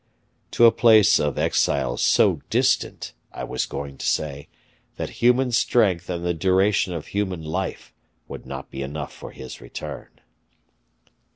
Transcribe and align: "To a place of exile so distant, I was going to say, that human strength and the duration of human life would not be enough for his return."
"To 0.53 0.65
a 0.65 0.71
place 0.71 1.19
of 1.19 1.37
exile 1.37 1.95
so 1.95 2.41
distant, 2.49 3.13
I 3.31 3.43
was 3.43 3.67
going 3.67 3.99
to 3.99 4.05
say, 4.07 4.47
that 4.95 5.21
human 5.21 5.51
strength 5.51 6.09
and 6.09 6.25
the 6.25 6.33
duration 6.33 6.91
of 6.95 7.05
human 7.09 7.43
life 7.43 7.93
would 8.27 8.47
not 8.47 8.71
be 8.71 8.81
enough 8.81 9.13
for 9.13 9.29
his 9.29 9.61
return." 9.61 10.09